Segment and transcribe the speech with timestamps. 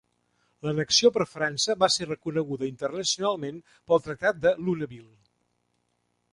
[0.67, 5.15] L'annexió per França va ser reconeguda internacionalment pel Tractat de Lunéville.